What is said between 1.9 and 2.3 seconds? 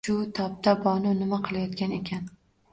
ekan